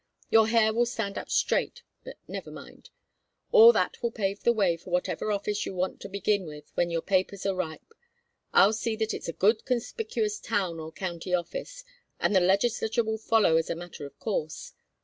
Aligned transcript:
Your 0.31 0.47
hair 0.47 0.73
will 0.73 0.87
stand 0.87 1.15
up 1.19 1.29
straight, 1.29 1.83
but 2.03 2.17
never 2.27 2.49
mind. 2.49 2.89
All 3.51 3.71
that 3.71 4.01
will 4.01 4.09
pave 4.09 4.41
the 4.41 4.51
way 4.51 4.75
for 4.75 4.89
whatever 4.89 5.31
office 5.31 5.63
you 5.63 5.75
want 5.75 5.99
to 6.01 6.09
begin 6.09 6.47
with 6.47 6.71
when 6.73 6.89
your 6.89 7.03
papers 7.03 7.45
are 7.45 7.53
ripe. 7.53 7.93
I'll 8.51 8.73
see 8.73 8.95
that 8.95 9.13
it's 9.13 9.27
a 9.27 9.31
good 9.31 9.63
conspicuous 9.63 10.39
town 10.39 10.79
or 10.79 10.91
county 10.91 11.35
office, 11.35 11.83
and 12.19 12.35
the 12.35 12.39
legislature 12.39 13.03
will 13.03 13.19
follow 13.19 13.57
as 13.57 13.69
a 13.69 13.75
matter 13.75 14.07
of 14.07 14.17
course. 14.17 14.73